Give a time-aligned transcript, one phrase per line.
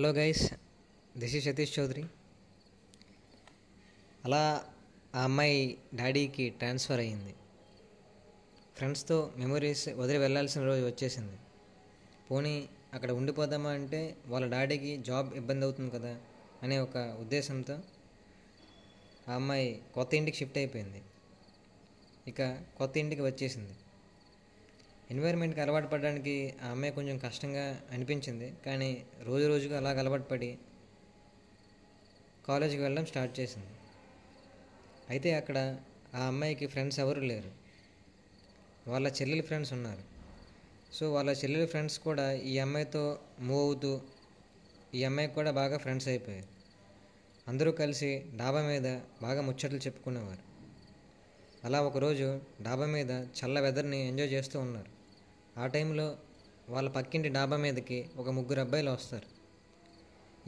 [0.00, 0.54] Hello guys
[1.18, 2.04] this ఈ సతీష్ చౌదరి.
[4.24, 4.64] అలా
[5.14, 7.34] ఆ అమ్మాయి డాడీకి ట్రాన్స్ఫర్ అయ్యింది.
[8.76, 11.36] ఫ్రెండ్స్తో మెమొరీస్ వదిలి వెళ్ళాల్సిన రోజు వచ్చేసింది.
[12.30, 16.20] పోనీ అక్కడ ఉండిపోదామా అంటే వాళ్ళ డాడీకి జాబ్ ఇబ్బంది అవుతుంది కదా
[16.62, 17.78] అనే ఒక ఉద్దేశంతో
[19.28, 21.02] ఆ అమ్మాయి కొత్త ఇంటికి షిఫ్ట్ అయిపోయింది.
[22.26, 23.72] ఇక కొత్త ఇంటికి వచ్చేసింది.
[25.10, 28.54] ఎన్వైర్న్మెంట్కి అలవాటు పడడానికి ఆ అమ్మాయి కొంచెం కష్టంగా అనిపించింది.
[28.66, 30.58] కానీ రోజు రోజుగా అలాగ అలవాటు పడి
[32.48, 33.72] కాలేజీకి వెళ్ళడం స్టార్ట్ చేసింది.
[35.10, 35.78] అయితే అక్కడ
[36.14, 37.50] ఆ అమ్మాయికి ఫ్రెండ్స్ ఎవరు లేరు.
[38.90, 40.04] వాళ్ళ చెల్లెలు ఫ్రెండ్స్ ఉన్నారు.
[40.94, 44.00] సో వాళ్ళ చెల్లెలు ఫ్రెండ్స్ కూడా ఈ అమ్మాయితో మూవ్ అవుతూ
[44.94, 46.48] ఈ అమ్మాయికి కూడా బాగా ఫ్రెండ్స్ అయిపోయారు.
[47.48, 50.50] అందరూ కలిసి డాబా మీద బాగా ముచ్చట్లు చెప్పుకునేవారు.
[51.64, 54.99] అలా ఒకరోజు డాబా మీద చల్ల వెదర్ని ఎంజాయ్ చేస్తూ ఉన్నారు.
[55.58, 56.18] ఆ టైంలో
[56.68, 59.40] వాళ్ళ పక్కింటి డాబా మీదకి ఒక ముగ్గురు అబ్బాయిలు వస్తారు.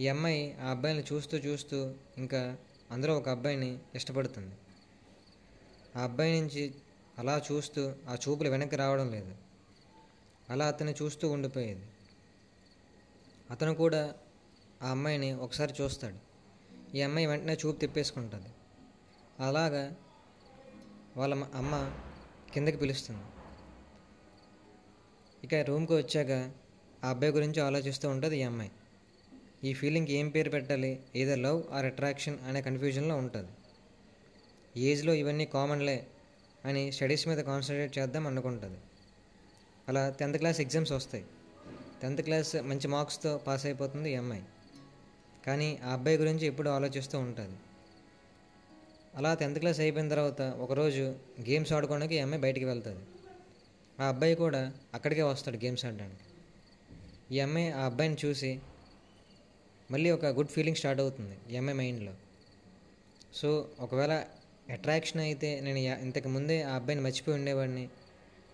[0.00, 2.58] ఈ అమ్మాయి ఆ అబ్బాయిని చూస్తూ చూస్తూ ఇంకా
[2.90, 4.54] అందులో ఒక అబ్బాయిని ఇష్టపడుతుంది.
[5.96, 6.74] ఆ అబ్బాయి నుంచి
[7.18, 9.34] అలా చూస్తూ ఆ చూపులు వెనక్కి రావడం లేదు.
[10.48, 11.86] అలా అతన్ని చూస్తూ ఉండిపోయేది.
[13.50, 14.14] అతను కూడా
[14.82, 16.32] ఆ అమ్మాయిని ఒకసారి చూస్తాడు.
[16.96, 18.48] ఈ అమ్మాయి వెంటనే చూపు తిప్పేసుకుంటుంది.
[19.40, 19.94] అలాగా
[21.16, 21.92] వాళ్ళ అమ్మ
[22.52, 23.22] కిందకి పిలుస్తుంది.
[25.44, 26.50] ఇక రూమ్కి వచ్చాక
[27.04, 28.70] ఆ అబ్బాయి గురించి ఆలోచిస్తూ ఉంటుంది ఈ అమ్మాయి.
[29.64, 31.00] ఈ ఫీలింగ్కి ఏం పేరు పెట్టాలి?
[31.16, 33.48] ఏదో లవ్ ఆర్ అట్రాక్షన్ అనే కన్ఫ్యూజన్లో ఉంటుంది.
[34.76, 36.06] ఏజ్లో ఇవన్నీ కామన్లే
[36.64, 38.78] అని స్టడీస్ మీద కాన్సన్ట్రేట్ చేద్దాం అనుకుంటుంది.
[39.88, 41.24] అలా టెన్త్ క్లాస్ ఎగ్జామ్స్ వస్తాయి.
[42.02, 44.42] టెన్త్ క్లాస్ మంచి మార్క్స్తో పాస్ అయిపోతుంది ఈ అమ్మాయి.
[45.46, 47.56] కానీ ఆ అబ్బాయి గురించి ఎప్పుడు ఆలోచిస్తూ ఉంటుంది.
[49.14, 51.16] అలా టెన్త్ క్లాస్ అయిపోయిన తర్వాత ఒకరోజు
[51.48, 53.00] గేమ్స్ ఆడుకోవడానికి ఈ అమ్మాయి బయటికి వెళ్తుంది.
[54.00, 56.24] ఆ అబ్బాయి కూడా అక్కడికే వస్తాడు గేమ్స్ ఆడడానికి.
[57.34, 58.60] ఈ అమ్మాయి ఆ అబ్బాయిని చూసి
[59.90, 62.14] మళ్ళీ ఒక గుడ్ ఫీలింగ్ స్టార్ట్ అవుతుంది ఈ అమ్మాయి మైండ్లో.
[63.34, 64.24] సో ఒకవేళ
[64.70, 67.88] అట్రాక్షన్ అయితే నేను ఇంతకు ముందే ఆ అబ్బాయిని మర్చిపోయి ఉండేవాడిని.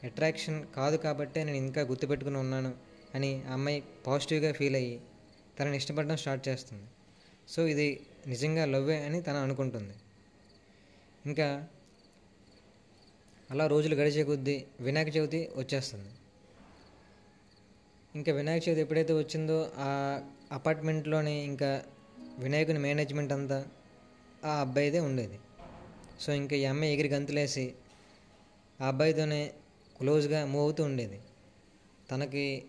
[0.04, 2.74] అట్రాక్షన్ కాదు కాబట్టే నేను ఇంకా గుర్తుపెట్టుకుని ఉన్నాను
[3.14, 5.00] అని ఆ అమ్మాయి పాజిటివ్గా ఫీల్ అయ్యి
[5.58, 6.86] తనని ఇష్టపడడం స్టార్ట్ చేస్తుంది.
[7.48, 9.94] సో ఇది నిజంగా లవ్వే అని తను అనుకుంటుంది.
[11.26, 11.68] ఇంకా
[13.50, 16.10] అలా రోజులు గడిచే కొద్దీ వినాయక చవితి వచ్చేస్తుంది.
[18.14, 20.22] ఇంకా వినాయక చవితి ఎప్పుడైతే వచ్చిందో ఆ
[20.52, 21.84] అపార్ట్మెంట్లోని ఇంకా
[22.38, 23.66] వినాయకుని మేనేజ్మెంట్ అంతా
[24.44, 25.38] ఆ అబ్బాయిదే ఉండేది.
[26.20, 27.74] సో ఇంకా ఈ అమ్మాయి ఎగిరి గంతులేసి
[28.80, 29.52] ఆ అబ్బాయితోనే
[29.98, 31.20] క్లోజ్గా మూవ్ అవుతూ ఉండేది.
[32.10, 32.64] తనకి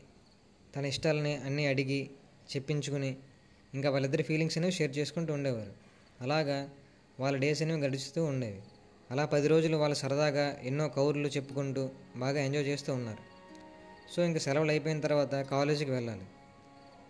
[0.75, 2.09] తన ఇష్టాలని అన్నీ అడిగి
[2.55, 3.17] చెప్పించుకుని
[3.73, 5.73] ఇంకా వాళ్ళిద్దరి ఫీలింగ్స్ అనేవి షేర్ చేసుకుంటూ ఉండేవారు.
[6.21, 6.69] అలాగా
[7.19, 8.61] వాళ్ళ డేస్ అనేవి గడుస్తూ ఉండేవి.
[9.11, 13.29] అలా పది రోజులు వాళ్ళు సరదాగా ఎన్నో కౌర్లు చెప్పుకుంటూ బాగా ఎంజాయ్ చేస్తూ ఉన్నారు.
[14.11, 16.25] సో ఇంకా సెలవులు అయిపోయిన తర్వాత కాలేజీకి వెళ్ళాలి.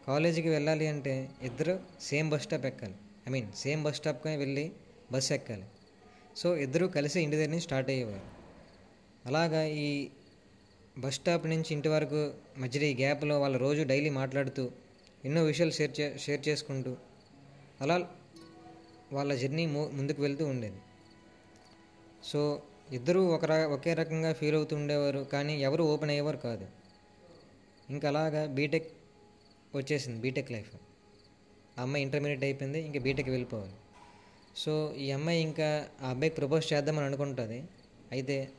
[0.08, 2.96] కాలేజీకి వెళ్ళాలి అంటే ఇద్దరు సేమ్ బస్ స్టాప్ ఎక్కాలి.
[3.28, 4.72] ఐ మీన్ సేమ్ బస్ స్టాప్కి వెళ్ళి
[5.12, 5.64] బస్సు ఎక్కాలి.
[6.38, 8.40] సో ఇద్దరూ కలిసి ఇంటి దగ్గర నుంచి స్టార్ట్ అయ్యేవారు.
[9.26, 10.08] అలాగా ఈ
[10.98, 14.72] బస్ స్టాప్ నుంచి ఇంటి వరకు మధ్యలో ఈ గ్యాప్లో వాళ్ళు రోజు డైలీ మాట్లాడుతూ
[15.26, 16.98] ఎన్నో విషయాలు షేర్ చే షేర్ చేసుకుంటూ
[17.82, 18.08] అలా
[19.14, 20.78] వాళ్ళ జర్నీ ము ముందుకు వెళ్తూ ఉండేది.
[22.24, 22.62] సో
[22.94, 26.68] ఇద్దరూ ఒక ఒకే రకంగా ఫీల్ అవుతుండేవారు కానీ ఎవరు ఓపెన్ అయ్యేవారు కాదు.
[27.90, 28.92] ఇంకా అలాగా బీటెక్
[29.76, 30.76] వచ్చేసింది బీటెక్ లైఫ్.
[31.78, 33.72] అమ్మాయి ఇంటర్మీడియట్ అయిపోయింది ఇంకా బీటెక్ వెళ్ళిపోవాలి.
[34.58, 37.64] సో ఈ అమ్మాయి ఇంకా ఆ అబ్బాయికి ప్రపోజ్ చేద్దామని అనుకుంటుంది.
[38.12, 38.50] అయితే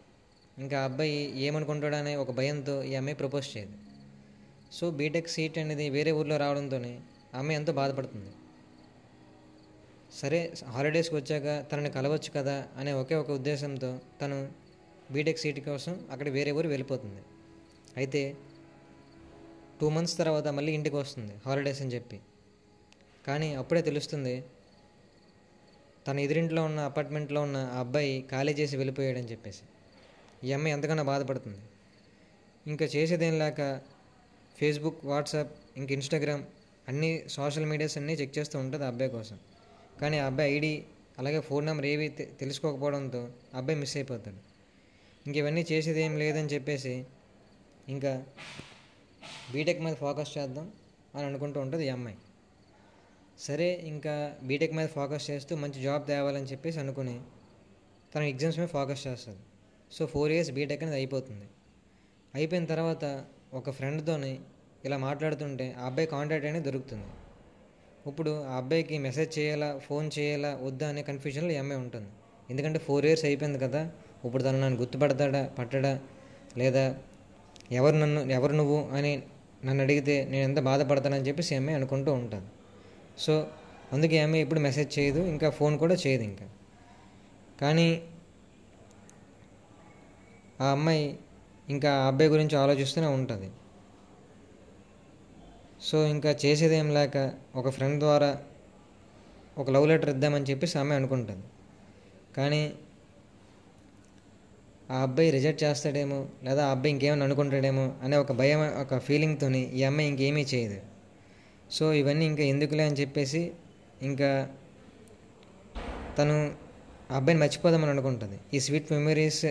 [0.59, 3.72] ఇంకా ఆ అబ్బాయి ఏమనుకుంటాడో అనే ఒక భయంతో ఈ అమ్మాయి ప్రపోజ్ చేయదు.
[4.72, 7.00] సో బీటెక్ సీట్ అనేది వేరే ఊర్లో రావడంతోనే
[7.34, 8.31] అమ్మాయి ఎంతో బాధపడుతుంది.
[10.12, 14.53] సరే హాలిడేస్కి వచ్చాక తనని కలవచ్చు కదా అనే ఒకే ఒక ఉద్దేశంతో తను
[15.12, 17.22] బీటెక్ సీట్ కోసం అక్కడ వేరే ఊరు వెళ్ళిపోతుంది.
[17.97, 18.37] అయితే
[19.81, 22.20] టూ మంత్స్ తర్వాత మళ్ళీ ఇంటికి వస్తుంది హాలిడేస్ అని చెప్పి.
[23.26, 24.44] కానీ అప్పుడే తెలుస్తుంది
[26.06, 29.62] తన ఎదురింట్లో ఉన్న అపార్ట్మెంట్లో ఉన్న ఆ అబ్బాయి ఖాళీ చేసి వెళ్ళిపోయాడని చెప్పేసి.
[30.44, 31.59] ఈ అమ్మాయి ఎంతగానో బాధపడుతుంది.
[32.66, 33.81] ఇంకా చేసేదేం లేక
[34.59, 36.43] ఫేస్బుక్ వాట్సాప్ ఇంక ఇన్స్టాగ్రామ్
[36.88, 39.38] అన్ని సోషల్ మీడియాస్ అన్నీ చెక్ చేస్తూ ఉంటుంది ఆ అబ్బాయి కోసం.
[40.00, 40.85] కానీ ఆ అబ్బాయి ఐడి
[41.19, 44.37] అలాగే ఫోన్ నెంబర్ ఏవి తె- తెలుసుకోకపోవడంతో ఆ అబ్బాయి మిస్ అయిపోతాడు.
[45.26, 47.06] ఇంక ఇవన్నీ చేసేది ఏం లేదని చెప్పేసి
[47.88, 48.26] ఇంకా
[49.52, 50.73] బీటెక్ మీద ఫోకస్ చేద్దాం
[51.14, 52.17] అని అనుకుంటూ ఉంటుంది ఈ అమ్మాయి.
[53.38, 57.20] సరే ఇంకా బీటెక్ మీద ఫోకస్ చేస్తూ మంచి జాబ్ తేవాలని చెప్పేసి అనుకుని
[58.14, 59.38] తన ఎగ్జామ్స్ మీద ఫోకస్ చేస్తుంది.
[59.93, 61.44] సో ఫోర్ ఇయర్స్ బీటెక్ అనేది అయిపోతుంది.
[62.35, 63.25] అయిపోయిన తర్వాత
[63.55, 64.41] ఒక ఫ్రెండ్తోని
[64.85, 67.06] ఇలా మాట్లాడుతుంటే ఆ అబ్బాయి కాంటాక్ట్ అనేది దొరుకుతుంది.
[68.06, 72.08] ఇప్పుడు ఆ అబ్బాయికి మెసేజ్ చేయాలా ఫోన్ చేయాలా వద్దా అనే కన్ఫ్యూజన్లో ఈ అమ్మాయి ఉంటుంది.
[72.50, 73.91] ఎందుకంటే ఫోర్ ఇయర్స్ అయిపోయింది కదా
[74.25, 76.00] ఇప్పుడు తను నన్ను గుర్తుపడతాడా పట్టడా
[76.58, 76.97] లేదా
[77.73, 79.23] ఎవరు నన్ను ఎవరు నువ్వు అని
[79.64, 82.49] నన్ను అడిగితే నేను ఎంత బాధపడతానని చెప్పేసి ఈ అమ్మాయి అనుకుంటూ ఉంటుంది.
[83.19, 83.47] సో
[83.93, 86.49] అందుకే ఆమె ఇప్పుడు ఎప్పుడు మెసేజ్ చేయదు ఇంకా ఫోన్ కూడా చేయదు ఇంకా.
[87.61, 88.03] కానీ
[90.61, 91.19] ఆ అమ్మాయి
[91.69, 93.50] ఇంకా ఆ అబ్బాయి గురించి ఆలోచిస్తూనే ఉంటుంది.
[95.82, 98.43] సో ఇంకా చేసేదేం లేక ఒక ఫ్రెండ్ ద్వారా
[99.59, 101.47] ఒక లవ్ లెటర్ ఇద్దామని చెప్పేసి ఆమె అనుకుంటుంది.
[102.37, 102.73] కానీ
[104.91, 109.82] ఆ అబ్బాయి రిజెక్ట్ చేస్తాడేమో లేదా ఆ అబ్బాయి ఇంకేమైనా అనుకుంటాడేమో అనే ఒక భయం ఒక ఫీలింగ్తో ఈ
[109.82, 110.81] అమ్మాయి ఇంకేమీ చేయదు.
[111.71, 113.53] సో ఇవన్నీ ఇంకా ఎందుకులే అని చెప్పేసి
[114.03, 114.31] ఇంకా
[116.19, 116.37] తను
[117.11, 118.38] ఆ అబ్బాయిని మర్చిపోదామని అనుకుంటుంది.
[118.55, 119.44] ఈ స్వీట్ మెమరీస్